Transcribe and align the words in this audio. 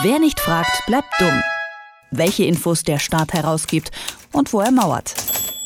Wer 0.00 0.18
nicht 0.18 0.40
fragt, 0.40 0.86
bleibt 0.86 1.12
dumm. 1.20 1.42
Welche 2.10 2.44
Infos 2.44 2.82
der 2.82 2.98
Staat 2.98 3.34
herausgibt 3.34 3.90
und 4.32 4.50
wo 4.54 4.60
er 4.60 4.70
mauert. 4.70 5.14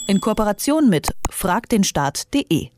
In 0.08 0.20
Kooperation 0.20 0.88
mit 0.88 1.14
fragdenstaat.de. 1.30 2.70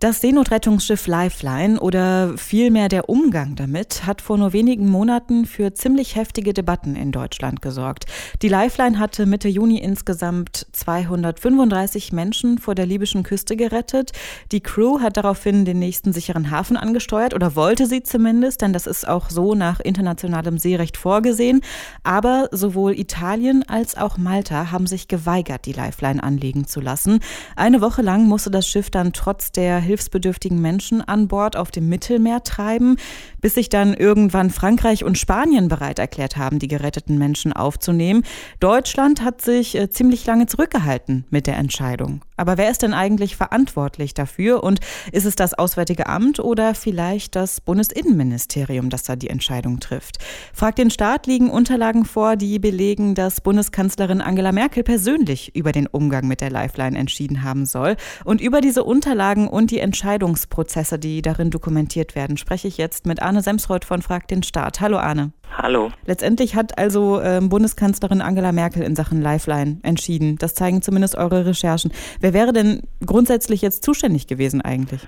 Das 0.00 0.22
Seenotrettungsschiff 0.22 1.06
Lifeline 1.08 1.78
oder 1.78 2.32
vielmehr 2.38 2.88
der 2.88 3.10
Umgang 3.10 3.54
damit 3.54 4.06
hat 4.06 4.22
vor 4.22 4.38
nur 4.38 4.54
wenigen 4.54 4.88
Monaten 4.88 5.44
für 5.44 5.74
ziemlich 5.74 6.16
heftige 6.16 6.54
Debatten 6.54 6.96
in 6.96 7.12
Deutschland 7.12 7.60
gesorgt. 7.60 8.06
Die 8.40 8.48
Lifeline 8.48 8.98
hatte 8.98 9.26
Mitte 9.26 9.48
Juni 9.48 9.76
insgesamt 9.76 10.66
235 10.72 12.12
Menschen 12.12 12.56
vor 12.56 12.74
der 12.74 12.86
libyschen 12.86 13.24
Küste 13.24 13.56
gerettet. 13.56 14.12
Die 14.52 14.62
Crew 14.62 15.00
hat 15.00 15.18
daraufhin 15.18 15.66
den 15.66 15.78
nächsten 15.78 16.14
sicheren 16.14 16.50
Hafen 16.50 16.78
angesteuert 16.78 17.34
oder 17.34 17.54
wollte 17.54 17.84
sie 17.84 18.02
zumindest, 18.02 18.62
denn 18.62 18.72
das 18.72 18.86
ist 18.86 19.06
auch 19.06 19.28
so 19.28 19.54
nach 19.54 19.80
internationalem 19.80 20.56
Seerecht 20.56 20.96
vorgesehen. 20.96 21.60
Aber 22.04 22.48
sowohl 22.52 22.98
Italien 22.98 23.68
als 23.68 23.98
auch 23.98 24.16
Malta 24.16 24.72
haben 24.72 24.86
sich 24.86 25.08
geweigert, 25.08 25.66
die 25.66 25.74
Lifeline 25.74 26.22
anlegen 26.22 26.66
zu 26.66 26.80
lassen. 26.80 27.20
Eine 27.54 27.82
Woche 27.82 28.00
lang 28.00 28.24
musste 28.24 28.50
das 28.50 28.66
Schiff 28.66 28.88
dann 28.88 29.12
trotz 29.12 29.52
der 29.52 29.89
hilfsbedürftigen 29.90 30.60
Menschen 30.60 31.02
an 31.02 31.28
Bord 31.28 31.56
auf 31.56 31.70
dem 31.70 31.88
Mittelmeer 31.88 32.42
treiben, 32.42 32.96
bis 33.40 33.54
sich 33.54 33.68
dann 33.68 33.92
irgendwann 33.94 34.50
Frankreich 34.50 35.04
und 35.04 35.18
Spanien 35.18 35.68
bereit 35.68 35.98
erklärt 35.98 36.36
haben, 36.36 36.58
die 36.58 36.68
geretteten 36.68 37.18
Menschen 37.18 37.52
aufzunehmen. 37.52 38.22
Deutschland 38.60 39.22
hat 39.22 39.42
sich 39.42 39.76
äh, 39.76 39.90
ziemlich 39.90 40.24
lange 40.26 40.46
zurückgehalten 40.46 41.24
mit 41.30 41.46
der 41.46 41.56
Entscheidung. 41.56 42.22
Aber 42.40 42.56
wer 42.56 42.70
ist 42.70 42.80
denn 42.80 42.94
eigentlich 42.94 43.36
verantwortlich 43.36 44.14
dafür? 44.14 44.64
Und 44.64 44.80
ist 45.12 45.26
es 45.26 45.36
das 45.36 45.52
Auswärtige 45.52 46.06
Amt 46.06 46.40
oder 46.40 46.74
vielleicht 46.74 47.36
das 47.36 47.60
Bundesinnenministerium, 47.60 48.88
das 48.88 49.02
da 49.02 49.14
die 49.14 49.28
Entscheidung 49.28 49.78
trifft? 49.78 50.16
Fragt 50.54 50.78
den 50.78 50.90
Staat 50.90 51.26
liegen 51.26 51.50
Unterlagen 51.50 52.06
vor, 52.06 52.36
die 52.36 52.58
belegen, 52.58 53.14
dass 53.14 53.42
Bundeskanzlerin 53.42 54.22
Angela 54.22 54.52
Merkel 54.52 54.82
persönlich 54.84 55.54
über 55.54 55.72
den 55.72 55.86
Umgang 55.86 56.28
mit 56.28 56.40
der 56.40 56.48
Lifeline 56.48 56.96
entschieden 56.98 57.42
haben 57.42 57.66
soll. 57.66 57.96
Und 58.24 58.40
über 58.40 58.62
diese 58.62 58.84
Unterlagen 58.84 59.46
und 59.46 59.70
die 59.70 59.80
Entscheidungsprozesse, 59.80 60.98
die 60.98 61.20
darin 61.20 61.50
dokumentiert 61.50 62.14
werden, 62.14 62.38
spreche 62.38 62.68
ich 62.68 62.78
jetzt 62.78 63.04
mit 63.04 63.20
Arne 63.20 63.42
Semsreuth 63.42 63.84
von 63.84 64.00
Fragt 64.00 64.30
den 64.30 64.42
Staat. 64.42 64.80
Hallo 64.80 64.96
Arne. 64.96 65.34
Hallo. 65.62 65.90
Letztendlich 66.06 66.54
hat 66.54 66.78
also 66.78 67.20
ähm, 67.20 67.50
Bundeskanzlerin 67.50 68.22
Angela 68.22 68.50
Merkel 68.50 68.82
in 68.82 68.96
Sachen 68.96 69.20
Lifeline 69.20 69.78
entschieden. 69.82 70.36
Das 70.38 70.54
zeigen 70.54 70.80
zumindest 70.80 71.16
eure 71.16 71.44
Recherchen. 71.44 71.92
Wer 72.20 72.32
wäre 72.32 72.54
denn 72.54 72.82
grundsätzlich 73.04 73.60
jetzt 73.60 73.84
zuständig 73.84 74.26
gewesen 74.26 74.62
eigentlich? 74.62 75.02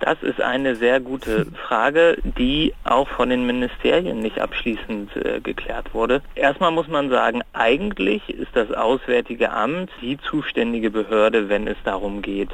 Das 0.00 0.22
ist 0.22 0.42
eine 0.42 0.76
sehr 0.76 1.00
gute 1.00 1.46
Frage, 1.66 2.18
die 2.22 2.74
auch 2.84 3.08
von 3.08 3.30
den 3.30 3.46
Ministerien 3.46 4.20
nicht 4.20 4.38
abschließend 4.38 5.16
äh, 5.16 5.40
geklärt 5.40 5.94
wurde. 5.94 6.20
Erstmal 6.34 6.72
muss 6.72 6.88
man 6.88 7.08
sagen, 7.08 7.40
eigentlich 7.54 8.28
ist 8.28 8.50
das 8.52 8.70
Auswärtige 8.72 9.50
Amt 9.50 9.90
die 10.02 10.18
zuständige 10.18 10.90
Behörde, 10.90 11.48
wenn 11.48 11.66
es 11.66 11.78
darum 11.84 12.20
geht, 12.20 12.50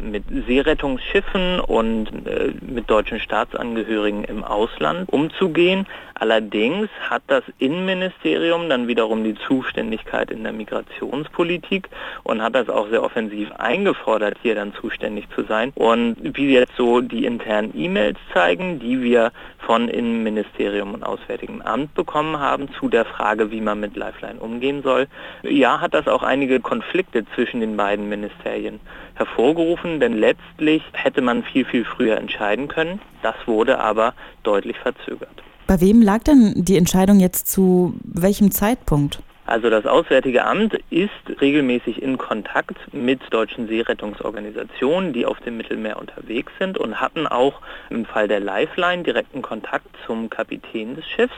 mit 0.00 0.24
Seerettungsschiffen 0.46 1.60
und 1.60 2.08
äh, 2.26 2.52
mit 2.60 2.90
deutschen 2.90 3.20
Staatsangehörigen 3.20 4.24
im 4.24 4.44
Ausland 4.44 5.12
umzugehen. 5.12 5.86
Allerdings 6.14 6.88
hat 7.08 7.22
das 7.26 7.42
Innenministerium 7.58 8.68
dann 8.68 8.86
wiederum 8.86 9.24
die 9.24 9.34
Zuständigkeit 9.34 10.30
in 10.30 10.44
der 10.44 10.52
Migrationspolitik 10.52 11.88
und 12.22 12.40
hat 12.42 12.54
das 12.54 12.68
auch 12.68 12.88
sehr 12.88 13.02
offensiv 13.02 13.50
eingefordert, 13.52 14.36
hier 14.42 14.54
dann 14.54 14.74
zuständig 14.74 15.28
zu 15.34 15.42
sein. 15.44 15.72
Und 15.74 16.16
wie 16.20 16.52
jetzt 16.52 16.76
so 16.76 17.00
die 17.00 17.24
internen 17.24 17.72
E-Mails 17.76 18.18
zeigen, 18.32 18.78
die 18.78 19.02
wir 19.02 19.32
von 19.66 19.88
Innenministerium 19.88 20.94
und 20.94 21.02
Auswärtigem 21.02 21.62
Amt 21.62 21.94
bekommen 21.94 22.38
haben 22.38 22.68
zu 22.78 22.88
der 22.88 23.04
Frage, 23.04 23.50
wie 23.50 23.60
man 23.60 23.80
mit 23.80 23.96
Lifeline 23.96 24.40
umgehen 24.40 24.82
soll, 24.82 25.06
ja, 25.42 25.80
hat 25.80 25.94
das 25.94 26.06
auch 26.06 26.22
einige 26.22 26.60
Konflikte 26.60 27.24
zwischen 27.34 27.60
den 27.60 27.76
beiden 27.76 28.08
Ministerien 28.08 28.80
hervorgerufen, 29.14 30.00
denn 30.00 30.14
letztlich 30.14 30.82
hätte 30.92 31.22
man 31.22 31.42
viel, 31.44 31.64
viel 31.64 31.84
früher 31.84 32.16
entscheiden 32.16 32.68
können. 32.68 33.00
Das 33.22 33.34
wurde 33.46 33.78
aber 33.80 34.14
deutlich 34.42 34.78
verzögert. 34.78 35.42
Bei 35.66 35.80
wem 35.80 36.02
lag 36.02 36.22
denn 36.24 36.52
die 36.56 36.76
Entscheidung 36.76 37.20
jetzt 37.20 37.50
zu 37.50 37.94
welchem 38.02 38.50
Zeitpunkt? 38.50 39.22
Also 39.46 39.68
das 39.68 39.84
Auswärtige 39.84 40.44
Amt 40.44 40.74
ist 40.88 41.10
regelmäßig 41.40 42.02
in 42.02 42.16
Kontakt 42.16 42.76
mit 42.92 43.20
deutschen 43.30 43.68
Seerettungsorganisationen, 43.68 45.12
die 45.12 45.26
auf 45.26 45.38
dem 45.40 45.58
Mittelmeer 45.58 45.98
unterwegs 45.98 46.50
sind 46.58 46.78
und 46.78 46.98
hatten 46.98 47.26
auch 47.26 47.60
im 47.90 48.06
Fall 48.06 48.26
der 48.26 48.40
Lifeline 48.40 49.02
direkten 49.02 49.42
Kontakt 49.42 49.86
zum 50.06 50.30
Kapitän 50.30 50.94
des 50.96 51.06
Schiffs 51.06 51.34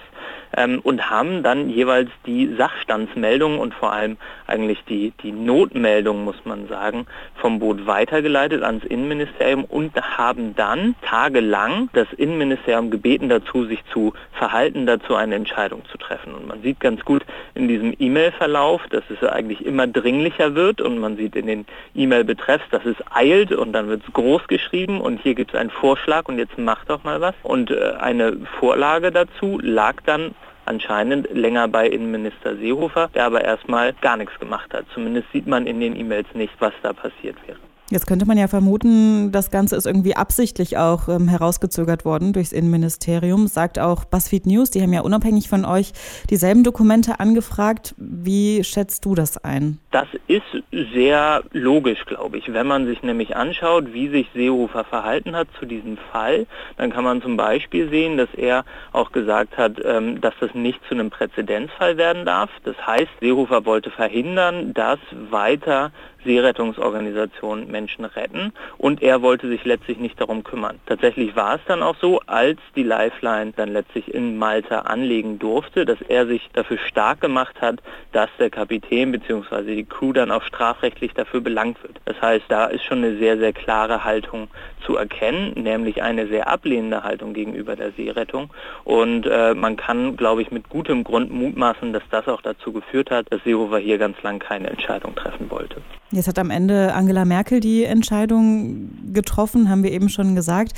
ähm, 0.56 0.80
und 0.84 1.10
haben 1.10 1.42
dann 1.42 1.68
jeweils 1.68 2.10
die 2.26 2.54
Sachstandsmeldung 2.56 3.58
und 3.58 3.74
vor 3.74 3.92
allem 3.92 4.16
eigentlich 4.46 4.84
die, 4.88 5.12
die 5.22 5.32
Notmeldung, 5.32 6.24
muss 6.24 6.44
man 6.44 6.68
sagen, 6.68 7.06
vom 7.36 7.58
Boot 7.58 7.86
weitergeleitet 7.86 8.62
ans 8.62 8.84
Innenministerium 8.84 9.64
und 9.64 9.94
haben 9.96 10.54
dann 10.54 10.94
tagelang 11.02 11.88
das 11.92 12.06
Innenministerium 12.12 12.90
gebeten 12.90 13.28
dazu, 13.28 13.64
sich 13.64 13.84
zu 13.92 14.12
verhalten, 14.32 14.86
dazu 14.86 15.16
eine 15.16 15.34
Entscheidung 15.34 15.82
zu 15.90 15.98
treffen. 15.98 16.34
Und 16.34 16.46
man 16.46 16.62
sieht 16.62 16.78
ganz 16.80 17.04
gut 17.04 17.24
in 17.54 17.68
diesem 17.68 17.95
E-Mail-Verlauf, 17.98 18.82
dass 18.90 19.04
es 19.10 19.26
eigentlich 19.28 19.64
immer 19.64 19.86
dringlicher 19.86 20.54
wird 20.54 20.80
und 20.80 20.98
man 20.98 21.16
sieht 21.16 21.36
in 21.36 21.46
den 21.46 21.66
E-Mail-Betreffs, 21.94 22.64
dass 22.70 22.84
es 22.84 22.96
eilt 23.10 23.52
und 23.52 23.72
dann 23.72 23.88
wird 23.88 24.02
es 24.06 24.12
groß 24.12 24.46
geschrieben 24.48 25.00
und 25.00 25.20
hier 25.20 25.34
gibt 25.34 25.54
es 25.54 25.60
einen 25.60 25.70
Vorschlag 25.70 26.28
und 26.28 26.38
jetzt 26.38 26.58
macht 26.58 26.90
doch 26.90 27.04
mal 27.04 27.20
was. 27.20 27.34
Und 27.42 27.70
äh, 27.70 27.92
eine 27.98 28.36
Vorlage 28.58 29.10
dazu 29.10 29.58
lag 29.62 29.96
dann 30.04 30.34
anscheinend 30.66 31.28
länger 31.32 31.68
bei 31.68 31.88
Innenminister 31.88 32.56
Seehofer, 32.56 33.08
der 33.14 33.26
aber 33.26 33.42
erstmal 33.42 33.92
gar 34.00 34.16
nichts 34.16 34.38
gemacht 34.38 34.74
hat. 34.74 34.84
Zumindest 34.92 35.30
sieht 35.32 35.46
man 35.46 35.66
in 35.66 35.80
den 35.80 35.96
E-Mails 35.96 36.26
nicht, 36.34 36.54
was 36.58 36.72
da 36.82 36.92
passiert 36.92 37.36
wäre. 37.46 37.58
Jetzt 37.88 38.08
könnte 38.08 38.26
man 38.26 38.36
ja 38.36 38.48
vermuten, 38.48 39.30
das 39.30 39.52
Ganze 39.52 39.76
ist 39.76 39.86
irgendwie 39.86 40.16
absichtlich 40.16 40.76
auch 40.76 41.08
ähm, 41.08 41.28
herausgezögert 41.28 42.04
worden 42.04 42.32
durchs 42.32 42.50
Innenministerium, 42.50 43.46
sagt 43.46 43.78
auch 43.78 44.04
BuzzFeed 44.04 44.44
News. 44.44 44.70
Die 44.70 44.82
haben 44.82 44.92
ja 44.92 45.02
unabhängig 45.02 45.48
von 45.48 45.64
euch 45.64 45.92
dieselben 46.28 46.64
Dokumente 46.64 47.20
angefragt. 47.20 47.94
Wie 47.96 48.64
schätzt 48.64 49.04
du 49.04 49.14
das 49.14 49.38
ein? 49.38 49.78
Das 49.92 50.08
ist 50.26 50.42
sehr 50.92 51.44
logisch, 51.52 52.04
glaube 52.06 52.38
ich. 52.38 52.52
Wenn 52.52 52.66
man 52.66 52.86
sich 52.86 53.04
nämlich 53.04 53.36
anschaut, 53.36 53.92
wie 53.92 54.08
sich 54.08 54.26
Seehofer 54.34 54.82
verhalten 54.82 55.36
hat 55.36 55.46
zu 55.60 55.64
diesem 55.64 55.96
Fall, 55.96 56.46
dann 56.78 56.90
kann 56.90 57.04
man 57.04 57.22
zum 57.22 57.36
Beispiel 57.36 57.88
sehen, 57.88 58.16
dass 58.16 58.34
er 58.34 58.64
auch 58.90 59.12
gesagt 59.12 59.56
hat, 59.58 59.74
ähm, 59.84 60.20
dass 60.20 60.34
das 60.40 60.52
nicht 60.54 60.80
zu 60.88 60.94
einem 60.94 61.10
Präzedenzfall 61.10 61.96
werden 61.96 62.26
darf. 62.26 62.50
Das 62.64 62.76
heißt, 62.84 63.10
Seehofer 63.20 63.64
wollte 63.64 63.92
verhindern, 63.92 64.74
dass 64.74 64.98
weiter 65.30 65.92
Seerettungsorganisationen 66.26 67.70
Menschen 67.70 68.04
retten 68.04 68.52
und 68.76 69.02
er 69.02 69.22
wollte 69.22 69.48
sich 69.48 69.64
letztlich 69.64 69.98
nicht 69.98 70.20
darum 70.20 70.44
kümmern. 70.44 70.78
Tatsächlich 70.86 71.34
war 71.36 71.54
es 71.54 71.60
dann 71.66 71.82
auch 71.82 71.96
so, 72.00 72.20
als 72.26 72.58
die 72.74 72.82
Lifeline 72.82 73.52
dann 73.56 73.72
letztlich 73.72 74.12
in 74.12 74.36
Malta 74.36 74.80
anlegen 74.80 75.38
durfte, 75.38 75.86
dass 75.86 76.00
er 76.02 76.26
sich 76.26 76.48
dafür 76.52 76.78
stark 76.78 77.20
gemacht 77.20 77.60
hat, 77.60 77.80
dass 78.12 78.28
der 78.38 78.50
Kapitän 78.50 79.12
bzw. 79.12 79.74
die 79.74 79.84
Crew 79.84 80.12
dann 80.12 80.30
auch 80.30 80.42
strafrechtlich 80.42 81.14
dafür 81.14 81.40
belangt 81.40 81.82
wird. 81.82 82.00
Das 82.04 82.20
heißt, 82.20 82.44
da 82.48 82.66
ist 82.66 82.84
schon 82.84 82.98
eine 82.98 83.16
sehr, 83.16 83.38
sehr 83.38 83.52
klare 83.52 84.04
Haltung 84.04 84.48
zu 84.84 84.96
erkennen, 84.96 85.52
nämlich 85.54 86.02
eine 86.02 86.26
sehr 86.28 86.48
ablehnende 86.48 87.02
Haltung 87.02 87.34
gegenüber 87.34 87.76
der 87.76 87.92
Seerettung. 87.92 88.50
Und 88.84 89.26
äh, 89.26 89.54
man 89.54 89.76
kann, 89.76 90.16
glaube 90.16 90.42
ich, 90.42 90.50
mit 90.50 90.68
gutem 90.68 91.04
Grund 91.04 91.30
mutmaßen, 91.30 91.92
dass 91.92 92.02
das 92.10 92.28
auch 92.28 92.42
dazu 92.42 92.72
geführt 92.72 93.10
hat, 93.10 93.26
dass 93.30 93.42
Seehofer 93.44 93.78
hier 93.78 93.98
ganz 93.98 94.22
lang 94.22 94.38
keine 94.38 94.70
Entscheidung 94.70 95.14
treffen 95.14 95.50
wollte. 95.50 95.82
Jetzt 96.12 96.28
hat 96.28 96.38
am 96.38 96.50
Ende 96.50 96.94
Angela 96.94 97.24
Merkel 97.24 97.58
die 97.58 97.84
Entscheidung 97.84 99.12
getroffen, 99.12 99.68
haben 99.68 99.82
wir 99.82 99.90
eben 99.90 100.08
schon 100.08 100.36
gesagt. 100.36 100.72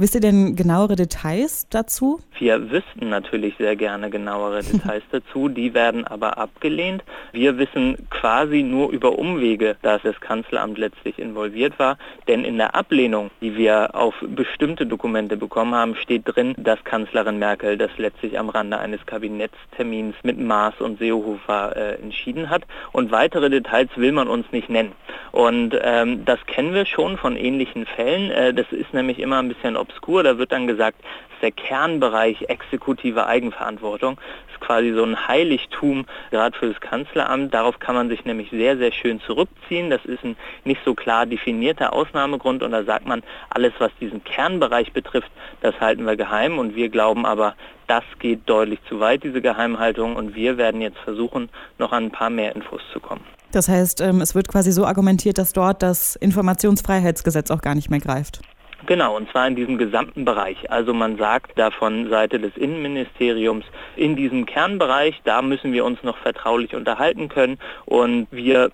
Wisst 0.00 0.14
ihr 0.14 0.20
denn 0.20 0.54
genauere 0.54 0.94
Details 0.94 1.66
dazu? 1.70 2.20
Wir 2.38 2.70
wüssten 2.70 3.08
natürlich 3.08 3.56
sehr 3.58 3.74
gerne 3.74 4.10
genauere 4.10 4.62
Details 4.72 5.02
dazu, 5.10 5.48
die 5.48 5.74
werden 5.74 6.06
aber 6.06 6.38
abgelehnt. 6.38 7.02
Wir 7.32 7.58
wissen 7.58 8.06
quasi 8.08 8.62
nur 8.62 8.90
über 8.90 9.18
Umwege, 9.18 9.74
dass 9.82 10.00
das 10.02 10.20
Kanzleramt 10.20 10.78
letztlich 10.78 11.18
involviert 11.18 11.80
war, 11.80 11.98
denn 12.28 12.44
in 12.44 12.58
der 12.58 12.76
Ablehnung, 12.76 13.32
die 13.40 13.56
wir 13.56 13.96
auf 13.96 14.14
bestimmte 14.20 14.86
Dokumente 14.86 15.36
bekommen 15.36 15.74
haben, 15.74 15.96
steht 15.96 16.22
drin, 16.26 16.54
dass 16.56 16.84
Kanzlerin 16.84 17.40
Merkel 17.40 17.76
das 17.76 17.90
letztlich 17.96 18.38
am 18.38 18.50
Rande 18.50 18.78
eines 18.78 19.04
Kabinettstermins 19.04 20.14
mit 20.22 20.38
Maas 20.38 20.80
und 20.80 21.00
Seehofer 21.00 21.74
äh, 21.74 21.94
entschieden 22.00 22.50
hat 22.50 22.62
und 22.92 23.10
weitere 23.10 23.50
Details 23.50 23.90
will 23.96 24.12
man 24.12 24.28
uns 24.28 24.46
nicht 24.52 24.70
nennen. 24.70 24.92
Und 25.32 25.76
ähm, 25.82 26.24
das 26.24 26.38
kennen 26.46 26.72
wir 26.72 26.86
schon 26.86 27.16
von 27.18 27.36
ähnlichen 27.36 27.84
Fällen. 27.84 28.30
Äh, 28.30 28.54
das 28.54 28.70
ist 28.70 28.94
nämlich 28.94 29.18
immer 29.18 29.38
ein 29.38 29.48
bisschen 29.48 29.76
obskur. 29.88 30.22
Da 30.22 30.38
wird 30.38 30.52
dann 30.52 30.66
gesagt, 30.66 31.00
der 31.42 31.52
Kernbereich 31.52 32.42
exekutive 32.48 33.26
Eigenverantwortung. 33.26 34.16
Das 34.16 34.54
ist 34.54 34.60
quasi 34.60 34.92
so 34.92 35.04
ein 35.04 35.28
Heiligtum, 35.28 36.06
gerade 36.30 36.56
für 36.56 36.68
das 36.72 36.80
Kanzleramt. 36.80 37.54
Darauf 37.54 37.78
kann 37.78 37.94
man 37.94 38.08
sich 38.08 38.24
nämlich 38.24 38.50
sehr, 38.50 38.76
sehr 38.76 38.92
schön 38.92 39.20
zurückziehen. 39.20 39.90
Das 39.90 40.04
ist 40.04 40.24
ein 40.24 40.36
nicht 40.64 40.80
so 40.84 40.94
klar 40.94 41.26
definierter 41.26 41.92
Ausnahmegrund 41.92 42.62
und 42.62 42.72
da 42.72 42.84
sagt 42.84 43.06
man, 43.06 43.22
alles, 43.50 43.72
was 43.78 43.92
diesen 44.00 44.24
Kernbereich 44.24 44.92
betrifft, 44.92 45.30
das 45.60 45.78
halten 45.80 46.04
wir 46.04 46.16
geheim 46.16 46.58
und 46.58 46.74
wir 46.74 46.88
glauben 46.88 47.24
aber, 47.24 47.54
das 47.86 48.04
geht 48.18 48.40
deutlich 48.46 48.80
zu 48.88 49.00
weit, 49.00 49.22
diese 49.24 49.40
Geheimhaltung 49.40 50.16
und 50.16 50.34
wir 50.34 50.58
werden 50.58 50.80
jetzt 50.80 50.98
versuchen, 50.98 51.48
noch 51.78 51.92
an 51.92 52.06
ein 52.06 52.10
paar 52.10 52.30
mehr 52.30 52.54
Infos 52.54 52.82
zu 52.92 53.00
kommen. 53.00 53.24
Das 53.50 53.68
heißt, 53.68 54.02
ähm, 54.02 54.20
es 54.20 54.34
wird 54.34 54.48
quasi 54.48 54.72
so 54.72 54.84
argumentiert, 54.84 55.38
dass 55.38 55.54
dort 55.54 55.82
das 55.82 56.16
Informationsfreiheitsgesetz 56.16 57.50
auch 57.50 57.62
gar 57.62 57.74
nicht 57.74 57.88
mehr 57.88 58.00
greift. 58.00 58.42
Genau, 58.88 59.16
und 59.16 59.30
zwar 59.30 59.46
in 59.46 59.54
diesem 59.54 59.76
gesamten 59.76 60.24
Bereich. 60.24 60.70
Also 60.70 60.94
man 60.94 61.18
sagt 61.18 61.58
da 61.58 61.70
von 61.70 62.08
Seite 62.08 62.40
des 62.40 62.56
Innenministeriums, 62.56 63.66
in 63.96 64.16
diesem 64.16 64.46
Kernbereich, 64.46 65.20
da 65.24 65.42
müssen 65.42 65.74
wir 65.74 65.84
uns 65.84 66.02
noch 66.02 66.16
vertraulich 66.16 66.74
unterhalten 66.74 67.28
können 67.28 67.58
und 67.84 68.28
wir 68.30 68.70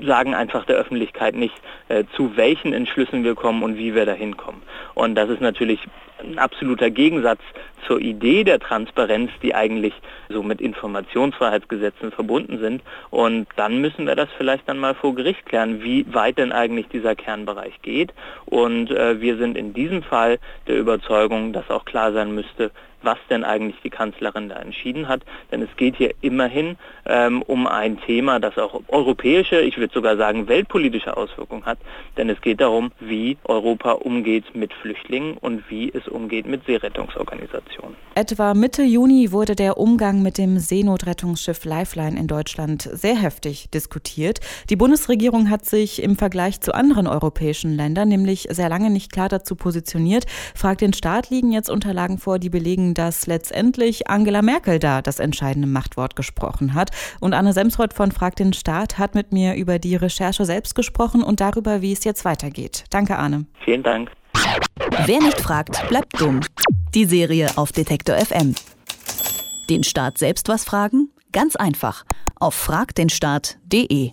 sagen 0.00 0.36
einfach 0.36 0.64
der 0.64 0.76
Öffentlichkeit 0.76 1.34
nicht, 1.34 1.56
äh, 1.88 2.04
zu 2.14 2.36
welchen 2.36 2.72
Entschlüssen 2.72 3.24
wir 3.24 3.34
kommen 3.34 3.64
und 3.64 3.76
wie 3.76 3.96
wir 3.96 4.06
dahin 4.06 4.36
kommen. 4.36 4.62
Und 4.94 5.16
das 5.16 5.28
ist 5.28 5.40
natürlich 5.40 5.80
ein 6.20 6.38
absoluter 6.38 6.90
Gegensatz 6.90 7.40
zur 7.86 8.00
Idee 8.00 8.44
der 8.44 8.58
Transparenz, 8.58 9.30
die 9.42 9.54
eigentlich 9.54 9.94
so 10.28 10.42
mit 10.42 10.60
Informationsfreiheitsgesetzen 10.60 12.12
verbunden 12.12 12.58
sind. 12.58 12.82
Und 13.10 13.46
dann 13.56 13.80
müssen 13.80 14.06
wir 14.06 14.16
das 14.16 14.28
vielleicht 14.36 14.68
dann 14.68 14.78
mal 14.78 14.94
vor 14.94 15.14
Gericht 15.14 15.46
klären, 15.46 15.82
wie 15.82 16.04
weit 16.12 16.38
denn 16.38 16.52
eigentlich 16.52 16.88
dieser 16.88 17.14
Kernbereich 17.14 17.80
geht. 17.82 18.12
Und 18.46 18.90
äh, 18.90 19.20
wir 19.20 19.36
sind 19.38 19.47
in 19.56 19.72
diesem 19.72 20.02
Fall 20.02 20.38
der 20.66 20.76
Überzeugung, 20.76 21.52
dass 21.52 21.70
auch 21.70 21.84
klar 21.84 22.12
sein 22.12 22.34
müsste, 22.34 22.70
was 23.02 23.18
denn 23.30 23.44
eigentlich 23.44 23.80
die 23.82 23.90
Kanzlerin 23.90 24.48
da 24.48 24.56
entschieden 24.56 25.08
hat. 25.08 25.22
Denn 25.50 25.62
es 25.62 25.68
geht 25.76 25.96
hier 25.96 26.14
immerhin 26.20 26.76
ähm, 27.06 27.42
um 27.42 27.66
ein 27.66 28.00
Thema, 28.00 28.40
das 28.40 28.58
auch 28.58 28.80
europäische, 28.88 29.60
ich 29.60 29.78
würde 29.78 29.92
sogar 29.94 30.16
sagen 30.16 30.48
weltpolitische 30.48 31.16
Auswirkungen 31.16 31.64
hat. 31.64 31.78
Denn 32.16 32.28
es 32.28 32.40
geht 32.40 32.60
darum, 32.60 32.90
wie 33.00 33.38
Europa 33.44 33.92
umgeht 33.92 34.54
mit 34.54 34.72
Flüchtlingen 34.72 35.36
und 35.38 35.62
wie 35.70 35.92
es 35.92 36.08
umgeht 36.08 36.46
mit 36.46 36.64
Seerettungsorganisationen. 36.66 37.96
Etwa 38.14 38.54
Mitte 38.54 38.82
Juni 38.82 39.30
wurde 39.30 39.54
der 39.54 39.78
Umgang 39.78 40.22
mit 40.22 40.38
dem 40.38 40.58
Seenotrettungsschiff 40.58 41.64
Lifeline 41.64 42.18
in 42.18 42.26
Deutschland 42.26 42.82
sehr 42.82 43.16
heftig 43.16 43.70
diskutiert. 43.70 44.40
Die 44.70 44.76
Bundesregierung 44.76 45.50
hat 45.50 45.64
sich 45.64 46.02
im 46.02 46.16
Vergleich 46.16 46.60
zu 46.60 46.74
anderen 46.74 47.06
europäischen 47.06 47.76
Ländern 47.76 48.08
nämlich 48.08 48.48
sehr 48.50 48.68
lange 48.68 48.90
nicht 48.90 49.12
klar 49.12 49.28
dazu 49.28 49.54
positioniert. 49.54 50.26
Fragt 50.54 50.80
den 50.80 50.92
Staat 50.92 51.30
liegen 51.30 51.52
jetzt 51.52 51.70
Unterlagen 51.70 52.18
vor, 52.18 52.38
die 52.38 52.50
belegen, 52.50 52.87
dass 52.94 53.26
letztendlich 53.26 54.08
Angela 54.08 54.42
Merkel 54.42 54.78
da 54.78 55.02
das 55.02 55.18
entscheidende 55.18 55.68
Machtwort 55.68 56.16
gesprochen 56.16 56.74
hat. 56.74 56.90
Und 57.20 57.34
Anne 57.34 57.52
Semsrott 57.52 57.94
von 57.94 58.12
Frag 58.12 58.36
den 58.36 58.52
Staat 58.52 58.98
hat 58.98 59.14
mit 59.14 59.32
mir 59.32 59.54
über 59.54 59.78
die 59.78 59.96
Recherche 59.96 60.44
selbst 60.44 60.74
gesprochen 60.74 61.22
und 61.22 61.40
darüber, 61.40 61.82
wie 61.82 61.92
es 61.92 62.04
jetzt 62.04 62.24
weitergeht. 62.24 62.84
Danke, 62.90 63.16
Anne. 63.16 63.46
Vielen 63.64 63.82
Dank. 63.82 64.10
Wer 65.06 65.20
nicht 65.20 65.40
fragt, 65.40 65.88
bleibt 65.88 66.20
dumm. 66.20 66.40
Die 66.94 67.04
Serie 67.04 67.50
auf 67.56 67.72
Detektor 67.72 68.16
FM. 68.16 68.54
Den 69.68 69.84
Staat 69.84 70.18
selbst 70.18 70.48
was 70.48 70.64
fragen? 70.64 71.10
Ganz 71.32 71.56
einfach. 71.56 72.04
Auf 72.36 72.54
fragdenstaat.de. 72.54 74.12